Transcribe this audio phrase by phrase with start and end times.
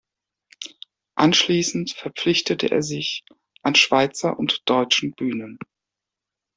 [1.13, 3.23] Anschließend verpflichtete er sich
[3.61, 5.59] an Schweizer und deutschen Bühnen.